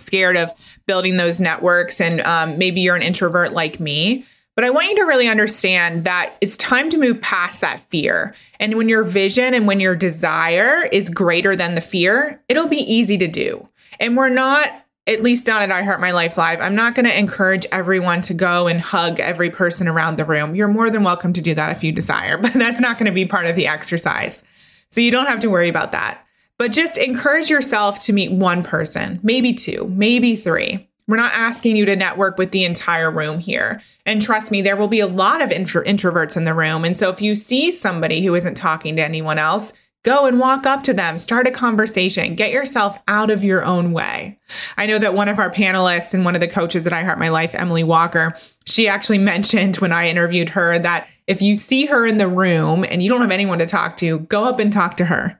[0.00, 0.52] scared of
[0.86, 4.24] building those networks, and um, maybe you're an introvert like me.
[4.58, 8.34] But I want you to really understand that it's time to move past that fear.
[8.58, 12.78] And when your vision and when your desire is greater than the fear, it'll be
[12.78, 13.68] easy to do.
[14.00, 14.68] And we're not,
[15.06, 18.20] at least down at I Heart My Life Live, I'm not going to encourage everyone
[18.22, 20.56] to go and hug every person around the room.
[20.56, 23.12] You're more than welcome to do that if you desire, but that's not going to
[23.12, 24.42] be part of the exercise.
[24.90, 26.26] So you don't have to worry about that.
[26.58, 30.88] But just encourage yourself to meet one person, maybe two, maybe three.
[31.06, 33.80] We're not asking you to network with the entire room here.
[34.04, 36.84] And trust me, there will be a lot of intro- introverts in the room.
[36.84, 39.72] And so if you see somebody who isn't talking to anyone else,
[40.04, 43.92] Go and walk up to them, start a conversation, get yourself out of your own
[43.92, 44.38] way.
[44.76, 47.18] I know that one of our panelists and one of the coaches at I Heart
[47.18, 51.86] My Life, Emily Walker, she actually mentioned when I interviewed her that if you see
[51.86, 54.72] her in the room and you don't have anyone to talk to, go up and
[54.72, 55.38] talk to her.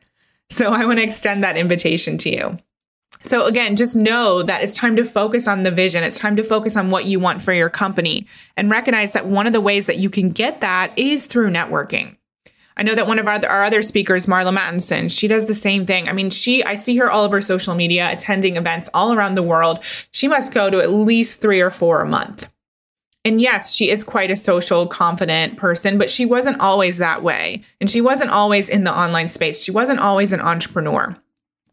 [0.50, 2.58] So I want to extend that invitation to you.
[3.20, 6.04] So, again, just know that it's time to focus on the vision.
[6.04, 9.46] It's time to focus on what you want for your company and recognize that one
[9.46, 12.16] of the ways that you can get that is through networking.
[12.76, 15.84] I know that one of our, our other speakers, Marla Mattenson, she does the same
[15.84, 16.08] thing.
[16.08, 19.42] I mean, she, I see her all over social media attending events all around the
[19.42, 19.80] world.
[20.12, 22.52] She must go to at least three or four a month.
[23.24, 27.62] And yes, she is quite a social, confident person, but she wasn't always that way.
[27.80, 29.62] And she wasn't always in the online space.
[29.62, 31.16] She wasn't always an entrepreneur.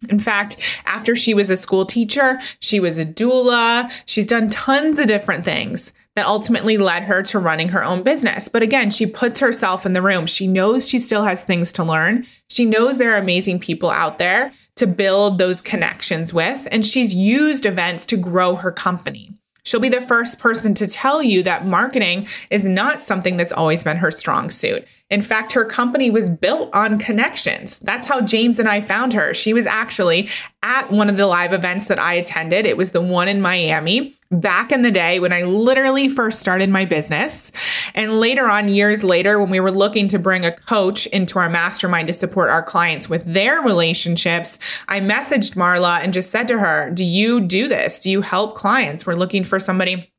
[0.10, 3.92] In fact, after she was a school teacher, she was a doula.
[4.06, 8.48] She's done tons of different things that ultimately led her to running her own business.
[8.48, 10.26] But again, she puts herself in the room.
[10.26, 12.26] She knows she still has things to learn.
[12.50, 17.14] She knows there are amazing people out there to build those connections with, and she's
[17.14, 19.34] used events to grow her company.
[19.66, 23.84] She'll be the first person to tell you that marketing is not something that's always
[23.84, 24.88] been her strong suit.
[25.10, 27.80] In fact, her company was built on connections.
[27.80, 29.34] That's how James and I found her.
[29.34, 30.30] She was actually
[30.64, 32.66] at one of the live events that I attended.
[32.66, 36.70] It was the one in Miami back in the day when I literally first started
[36.70, 37.52] my business.
[37.94, 41.50] And later on, years later, when we were looking to bring a coach into our
[41.50, 46.60] mastermind to support our clients with their relationships, I messaged Marla and just said to
[46.60, 48.00] her, Do you do this?
[48.00, 49.06] Do you help clients?
[49.06, 50.12] We're looking for somebody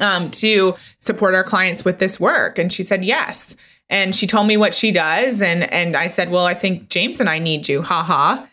[0.00, 2.58] um, to support our clients with this work.
[2.58, 3.56] And she said, Yes.
[3.90, 5.40] And she told me what she does.
[5.40, 7.82] And, and I said, Well, I think James and I need you.
[7.82, 8.46] Ha ha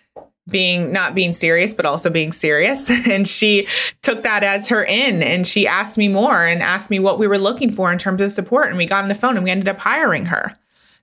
[0.48, 2.90] being not being serious but also being serious.
[3.08, 3.68] And she
[4.02, 7.28] took that as her in and she asked me more and asked me what we
[7.28, 9.52] were looking for in terms of support and we got on the phone and we
[9.52, 10.56] ended up hiring her.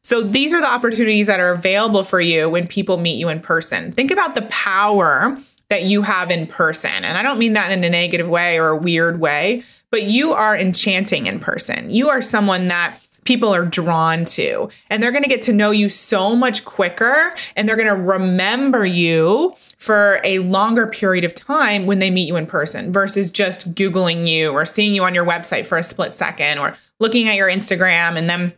[0.02, 3.40] So these are the opportunities that are available for you when people meet you in
[3.40, 3.92] person.
[3.92, 7.82] Think about the power that you have in person and i don't mean that in
[7.82, 11.90] a negative way or a weird way but you are enchanting in person.
[11.90, 14.68] You are someone that people are drawn to.
[14.90, 18.02] And they're going to get to know you so much quicker and they're going to
[18.02, 23.30] remember you for a longer period of time when they meet you in person versus
[23.30, 27.28] just Googling you or seeing you on your website for a split second or looking
[27.28, 28.52] at your Instagram and then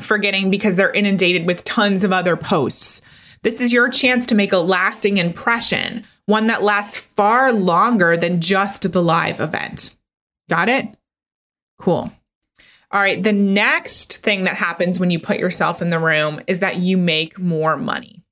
[0.00, 3.00] forgetting because they're inundated with tons of other posts.
[3.42, 8.40] This is your chance to make a lasting impression, one that lasts far longer than
[8.40, 9.94] just the live event.
[10.48, 10.96] Got it?
[11.78, 12.12] Cool.
[12.92, 16.60] All right, the next thing that happens when you put yourself in the room is
[16.60, 18.22] that you make more money.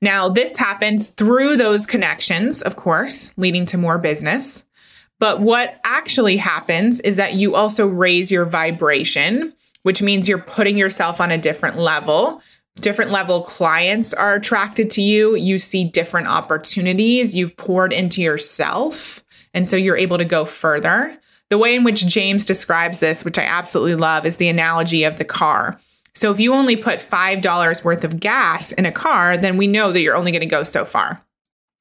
[0.00, 4.64] Now, this happens through those connections, of course, leading to more business.
[5.20, 10.76] But what actually happens is that you also raise your vibration, which means you're putting
[10.76, 12.42] yourself on a different level.
[12.80, 15.36] Different level clients are attracted to you.
[15.36, 17.34] You see different opportunities.
[17.34, 19.24] You've poured into yourself.
[19.54, 21.16] And so you're able to go further.
[21.50, 25.18] The way in which James describes this, which I absolutely love, is the analogy of
[25.18, 25.78] the car.
[26.14, 29.92] So if you only put $5 worth of gas in a car, then we know
[29.92, 31.24] that you're only going to go so far.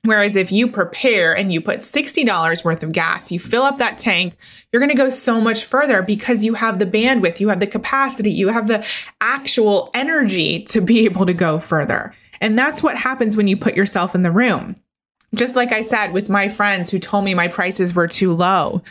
[0.06, 3.98] Whereas if you prepare and you put $60 worth of gas, you fill up that
[3.98, 4.36] tank,
[4.72, 7.68] you're going to go so much further because you have the bandwidth, you have the
[7.68, 8.86] capacity, you have the
[9.22, 12.14] actual energy to be able to go further.
[12.42, 14.76] And that's what happens when you put yourself in the room.
[15.34, 18.82] Just like I said with my friends who told me my prices were too low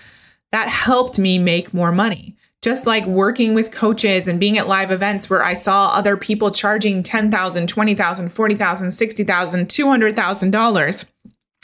[0.53, 2.37] that helped me make more money.
[2.61, 6.53] Just like working with coaches and being at live events where I saw other people
[6.53, 11.05] charging $10,000, $20,000, $40,000, $60,000, $200,000.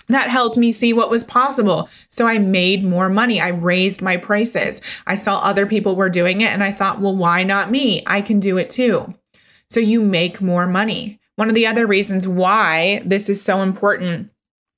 [0.09, 1.89] That helped me see what was possible.
[2.11, 3.41] So I made more money.
[3.41, 4.81] I raised my prices.
[5.07, 8.03] I saw other people were doing it and I thought, well, why not me?
[8.07, 9.15] I can do it too.
[9.71, 11.21] So you make more money.
[11.37, 14.31] One of the other reasons why this is so important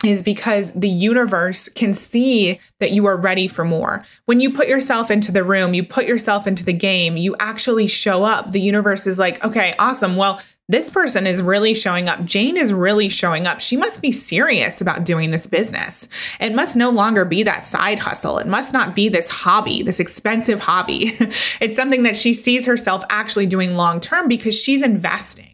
[0.05, 4.05] is because the universe can see that you are ready for more.
[4.25, 7.87] When you put yourself into the room, you put yourself into the game, you actually
[7.87, 8.53] show up.
[8.53, 10.17] The universe is like, okay, awesome.
[10.17, 12.25] Well, this person is really showing up.
[12.25, 13.59] Jane is really showing up.
[13.61, 16.09] She must be serious about doing this business.
[16.39, 18.39] It must no longer be that side hustle.
[18.39, 21.17] It must not be this hobby, this expensive hobby.
[21.61, 25.50] it's something that she sees herself actually doing long term because she's investing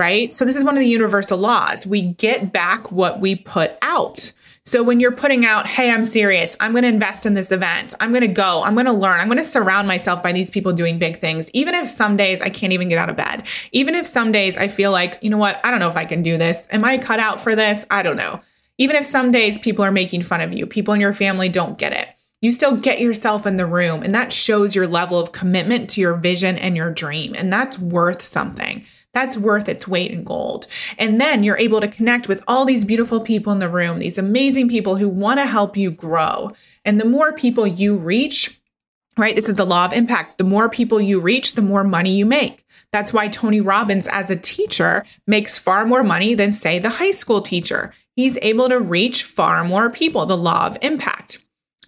[0.00, 0.32] right?
[0.32, 1.86] So, this is one of the universal laws.
[1.86, 4.32] We get back what we put out.
[4.64, 7.94] So, when you're putting out, hey, I'm serious, I'm going to invest in this event,
[8.00, 10.50] I'm going to go, I'm going to learn, I'm going to surround myself by these
[10.50, 13.44] people doing big things, even if some days I can't even get out of bed,
[13.72, 16.06] even if some days I feel like, you know what, I don't know if I
[16.06, 16.66] can do this.
[16.70, 17.84] Am I cut out for this?
[17.90, 18.40] I don't know.
[18.78, 21.76] Even if some days people are making fun of you, people in your family don't
[21.76, 22.08] get it
[22.40, 26.00] you still get yourself in the room and that shows your level of commitment to
[26.00, 28.82] your vision and your dream and that's worth something
[29.12, 30.66] That's worth its weight in gold.
[30.96, 34.18] And then you're able to connect with all these beautiful people in the room, these
[34.18, 36.52] amazing people who want to help you grow.
[36.84, 38.60] And the more people you reach,
[39.16, 39.34] right?
[39.34, 40.38] This is the law of impact.
[40.38, 42.64] The more people you reach, the more money you make.
[42.92, 47.10] That's why Tony Robbins, as a teacher, makes far more money than, say, the high
[47.10, 47.92] school teacher.
[48.14, 51.38] He's able to reach far more people, the law of impact.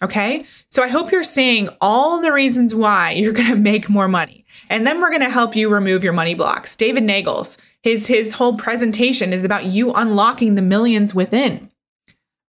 [0.02, 0.44] Okay.
[0.68, 4.41] So I hope you're seeing all the reasons why you're going to make more money.
[4.72, 6.74] And then we're going to help you remove your money blocks.
[6.76, 11.70] David Neagle's, his, his whole presentation is about you unlocking the millions within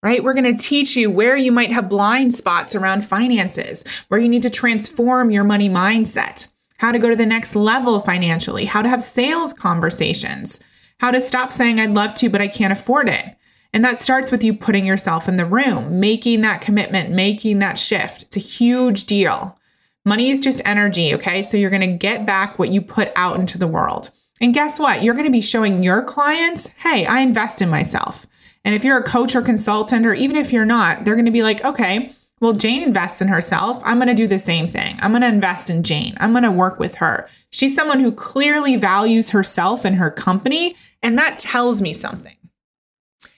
[0.03, 0.21] right?
[0.21, 4.27] We're going to teach you where you might have blind spots around finances, where you
[4.27, 6.47] need to transform your money mindset,
[6.77, 10.59] how to go to the next level financially, how to have sales conversations,
[10.99, 13.37] how to stop saying, I'd love to, but I can't afford it.
[13.71, 17.77] And that starts with you putting yourself in the room, making that commitment, making that
[17.77, 18.23] shift.
[18.23, 19.57] It's a huge deal.
[20.05, 21.43] Money is just energy, okay?
[21.43, 24.09] So you're going to get back what you put out into the world.
[24.41, 25.01] And guess what?
[25.01, 28.27] You're going to be showing your clients, hey, I invest in myself.
[28.65, 31.31] And if you're a coach or consultant, or even if you're not, they're going to
[31.31, 33.81] be like, okay, well, Jane invests in herself.
[33.85, 34.97] I'm going to do the same thing.
[34.99, 36.15] I'm going to invest in Jane.
[36.17, 37.29] I'm going to work with her.
[37.51, 40.75] She's someone who clearly values herself and her company.
[41.01, 42.35] And that tells me something.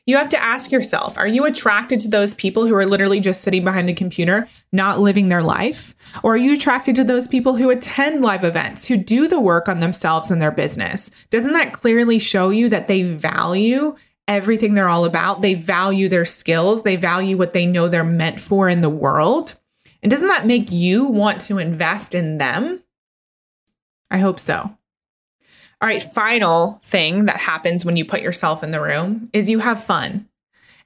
[0.05, 3.41] You have to ask yourself are you attracted to those people who are literally just
[3.41, 5.95] sitting behind the computer, not living their life?
[6.23, 9.67] Or are you attracted to those people who attend live events, who do the work
[9.67, 11.09] on themselves and their business?
[11.31, 13.95] Doesn't that clearly show you that they value
[14.27, 15.41] everything they're all about.
[15.41, 19.55] They value their skills, they value what they know they're meant for in the world.
[20.01, 22.83] And doesn't that make you want to invest in them?
[24.11, 24.77] I hope so.
[25.81, 29.59] All right, final thing that happens when you put yourself in the room is you
[29.59, 30.27] have fun.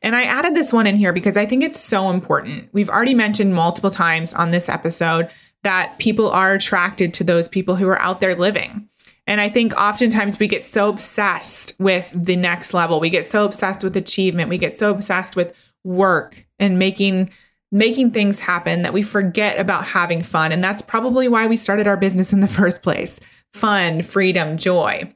[0.01, 2.69] And I added this one in here because I think it's so important.
[2.71, 5.29] We've already mentioned multiple times on this episode
[5.63, 8.87] that people are attracted to those people who are out there living.
[9.27, 12.99] And I think oftentimes we get so obsessed with the next level.
[12.99, 14.49] We get so obsessed with achievement.
[14.49, 17.29] We get so obsessed with work and making
[17.71, 20.51] making things happen that we forget about having fun.
[20.51, 23.19] And that's probably why we started our business in the first place.
[23.54, 25.14] Fun, freedom, joy.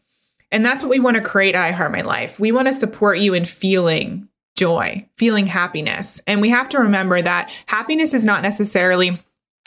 [0.51, 2.39] And that's what we want to create at I Heart My Life.
[2.39, 6.21] We want to support you in feeling joy, feeling happiness.
[6.27, 9.17] And we have to remember that happiness is not necessarily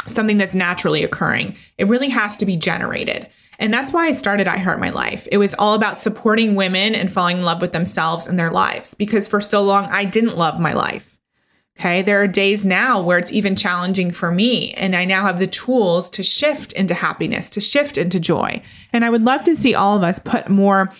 [0.07, 1.57] something that's naturally occurring.
[1.79, 3.29] It really has to be generated.
[3.59, 5.27] And that's why I started I Heart My Life.
[5.33, 8.95] It was all about supporting women and falling in love with themselves and their lives
[8.95, 11.16] because for so long I didn't love my life.
[11.79, 12.03] Okay.
[12.03, 14.73] There are days now where it's even challenging for me.
[14.73, 18.63] And I now have the tools to shift into happiness, to shift into joy.
[18.93, 20.91] And I would love to see all of us put more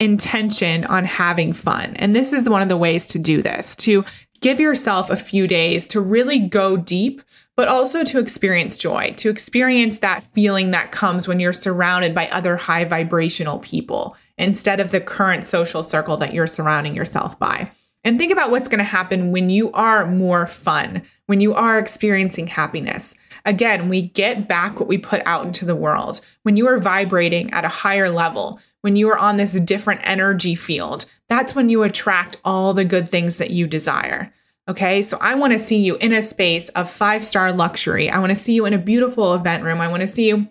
[0.00, 1.94] intention on having fun.
[1.96, 4.04] And this is one of the ways to do this to
[4.40, 7.22] give yourself a few days to really go deep
[7.56, 12.28] but also to experience joy, to experience that feeling that comes when you're surrounded by
[12.28, 17.70] other high vibrational people instead of the current social circle that you're surrounding yourself by.
[18.04, 21.78] And think about what's going to happen when you are more fun, when you are
[21.78, 23.16] experiencing happiness.
[23.46, 26.20] Again, we get back what we put out into the world.
[26.42, 30.54] When you are vibrating at a higher level, when you are on this different energy
[30.54, 34.32] field, that's when you attract all the good things that you desire.
[34.68, 38.08] Okay, so I want to see you in a space of five star luxury.
[38.10, 39.80] I want to see you in a beautiful event room.
[39.80, 40.48] I want to see you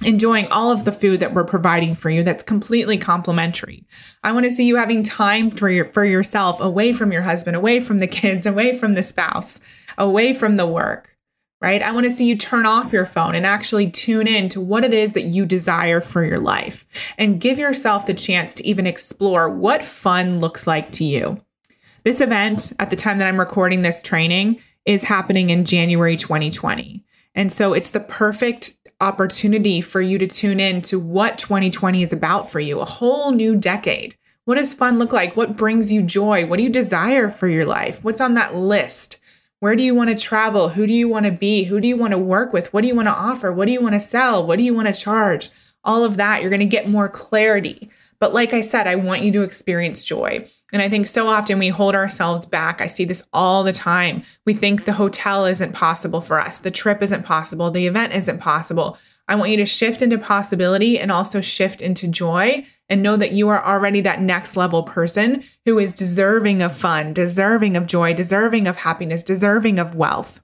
[0.00, 3.84] enjoying all of the food that we're providing for you that's completely complimentary.
[4.24, 7.56] I want to see you having time for your for yourself away from your husband,
[7.56, 9.60] away from the kids, away from the spouse,
[9.98, 11.10] away from the work.
[11.60, 11.80] Right?
[11.80, 14.82] I want to see you turn off your phone and actually tune in to what
[14.82, 16.84] it is that you desire for your life
[17.16, 21.40] and give yourself the chance to even explore what fun looks like to you.
[22.02, 27.04] This event, at the time that I'm recording this training, is happening in January 2020.
[27.36, 32.12] And so it's the perfect opportunity for you to tune in to what 2020 is
[32.12, 34.16] about for you a whole new decade.
[34.44, 35.36] What does fun look like?
[35.36, 36.46] What brings you joy?
[36.46, 38.04] What do you desire for your life?
[38.04, 39.18] What's on that list?
[39.58, 40.70] Where do you want to travel?
[40.70, 41.64] Who do you want to be?
[41.64, 42.72] Who do you want to work with?
[42.72, 43.52] What do you want to offer?
[43.52, 44.46] What do you want to sell?
[44.46, 45.50] What do you want to charge?
[45.84, 47.90] All of that, you're going to get more clarity.
[48.22, 50.48] But like I said, I want you to experience joy.
[50.72, 52.80] And I think so often we hold ourselves back.
[52.80, 54.22] I see this all the time.
[54.46, 58.38] We think the hotel isn't possible for us, the trip isn't possible, the event isn't
[58.38, 58.96] possible.
[59.26, 63.32] I want you to shift into possibility and also shift into joy and know that
[63.32, 68.14] you are already that next level person who is deserving of fun, deserving of joy,
[68.14, 70.40] deserving of happiness, deserving of wealth.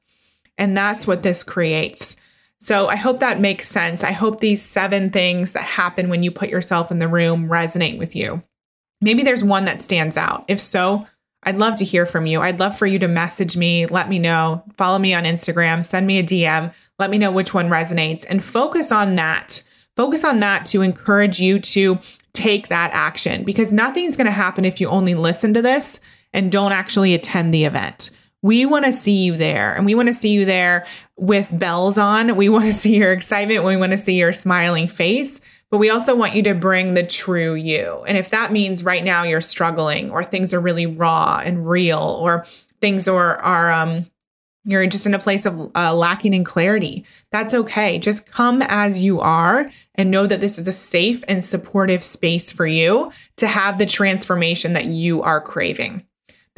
[0.56, 2.16] And that's what this creates.
[2.60, 4.02] So I hope that makes sense.
[4.02, 7.98] I hope these seven things that happen when you put yourself in the room resonate
[7.98, 8.42] with you.
[9.00, 10.44] Maybe there's one that stands out.
[10.48, 11.06] If so,
[11.44, 12.40] I'd love to hear from you.
[12.40, 16.06] I'd love for you to message me, let me know, follow me on Instagram, send
[16.06, 19.62] me a DM, let me know which one resonates, and focus on that.
[19.96, 21.98] focus on that to encourage you to
[22.32, 25.98] take that action because nothing's going to happen if you only listen to this
[26.32, 28.10] and don't actually attend the event.
[28.42, 30.86] We want to see you there and we want to see you there
[31.16, 32.36] with bells on.
[32.36, 33.64] We want to see your excitement.
[33.64, 37.02] We want to see your smiling face, but we also want you to bring the
[37.04, 38.04] true you.
[38.06, 41.98] And if that means right now you're struggling or things are really raw and real
[41.98, 42.44] or
[42.80, 44.06] things are, are, um,
[44.64, 47.04] you're just in a place of uh, lacking in clarity.
[47.32, 47.98] That's okay.
[47.98, 52.52] Just come as you are and know that this is a safe and supportive space
[52.52, 56.04] for you to have the transformation that you are craving.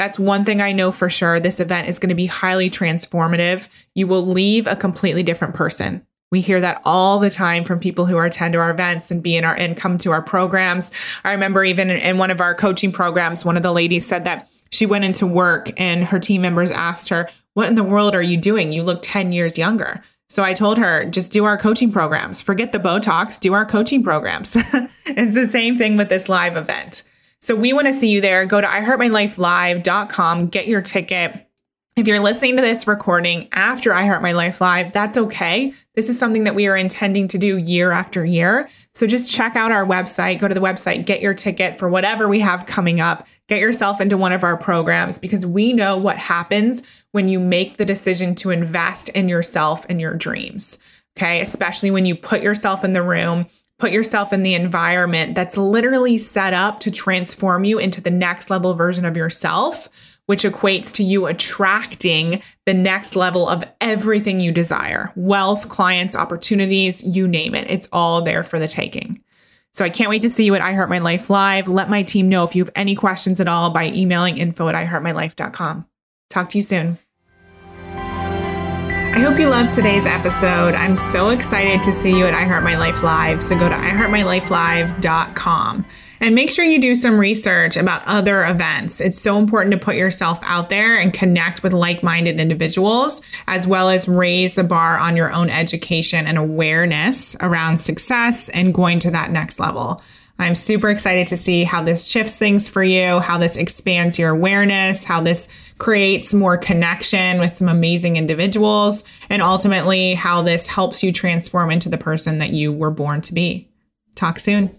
[0.01, 1.40] That's one thing I know for sure.
[1.40, 3.68] This event is going to be highly transformative.
[3.94, 6.07] You will leave a completely different person.
[6.30, 9.44] We hear that all the time from people who attend our events and be in
[9.44, 10.90] our and come to our programs.
[11.22, 14.24] I remember even in, in one of our coaching programs, one of the ladies said
[14.24, 18.14] that she went into work and her team members asked her, What in the world
[18.14, 18.72] are you doing?
[18.72, 20.03] You look 10 years younger.
[20.30, 22.40] So I told her, just do our coaching programs.
[22.40, 24.57] Forget the Botox, do our coaching programs.
[25.05, 27.03] it's the same thing with this live event.
[27.41, 28.45] So we want to see you there.
[28.47, 31.47] Go to iheartmylife.live.com, get your ticket.
[31.97, 35.74] If you're listening to this recording after I Heart My Life Live, that's okay.
[35.95, 38.68] This is something that we are intending to do year after year.
[38.95, 42.28] So just check out our website, go to the website, get your ticket for whatever
[42.28, 46.16] we have coming up, get yourself into one of our programs because we know what
[46.16, 46.82] happens
[47.12, 50.78] when you make the decision to invest in yourself and your dreams.
[51.18, 51.41] Okay.
[51.41, 53.47] Especially when you put yourself in the room
[53.81, 58.51] put yourself in the environment that's literally set up to transform you into the next
[58.51, 59.89] level version of yourself,
[60.26, 67.03] which equates to you attracting the next level of everything you desire wealth, clients, opportunities,
[67.03, 67.70] you name it.
[67.70, 69.22] It's all there for the taking.
[69.72, 71.66] So I can't wait to see you at I Heart My Life Live.
[71.68, 74.74] Let my team know if you have any questions at all by emailing info at
[74.74, 75.87] iheartmylife.com.
[76.28, 76.99] Talk to you soon.
[79.21, 80.75] I hope you loved today's episode.
[80.75, 83.43] I'm so excited to see you at I Heart My Life Live.
[83.43, 85.85] So go to iheartmylifelive.com
[86.21, 88.99] and make sure you do some research about other events.
[88.99, 93.66] It's so important to put yourself out there and connect with like minded individuals, as
[93.66, 99.01] well as raise the bar on your own education and awareness around success and going
[99.01, 100.01] to that next level.
[100.41, 104.30] I'm super excited to see how this shifts things for you, how this expands your
[104.30, 111.03] awareness, how this creates more connection with some amazing individuals, and ultimately how this helps
[111.03, 113.68] you transform into the person that you were born to be.
[114.14, 114.74] Talk soon.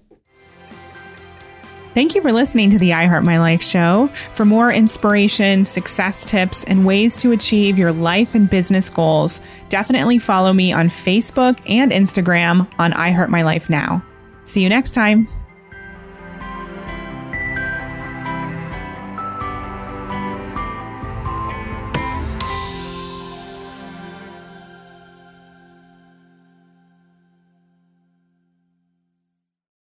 [1.93, 4.07] Thank you for listening to the I Heart My Life show.
[4.31, 10.17] For more inspiration, success tips, and ways to achieve your life and business goals, definitely
[10.17, 14.03] follow me on Facebook and Instagram on I Heart My Life Now.
[14.43, 15.27] See you next time.